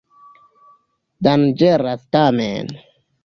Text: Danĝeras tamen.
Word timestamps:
Danĝeras 1.27 2.09
tamen. 2.17 2.73